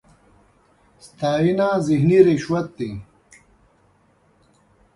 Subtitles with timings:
[1.05, 2.89] ستاېنه ذهني رشوت دی.